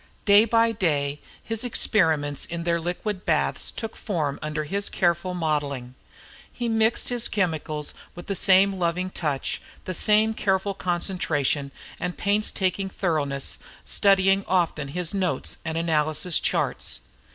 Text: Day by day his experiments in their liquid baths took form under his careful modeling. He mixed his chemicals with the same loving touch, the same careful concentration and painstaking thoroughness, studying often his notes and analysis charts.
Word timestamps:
Day 0.25 0.45
by 0.45 0.71
day 0.71 1.19
his 1.43 1.63
experiments 1.63 2.45
in 2.47 2.63
their 2.63 2.79
liquid 2.81 3.23
baths 3.23 3.69
took 3.69 3.95
form 3.95 4.39
under 4.41 4.63
his 4.63 4.89
careful 4.89 5.35
modeling. 5.35 5.93
He 6.51 6.67
mixed 6.67 7.09
his 7.09 7.27
chemicals 7.27 7.93
with 8.15 8.25
the 8.25 8.33
same 8.33 8.79
loving 8.79 9.11
touch, 9.11 9.61
the 9.85 9.93
same 9.93 10.33
careful 10.33 10.73
concentration 10.73 11.69
and 11.99 12.17
painstaking 12.17 12.89
thoroughness, 12.89 13.59
studying 13.85 14.43
often 14.47 14.87
his 14.87 15.13
notes 15.13 15.57
and 15.63 15.77
analysis 15.77 16.39
charts. 16.39 17.01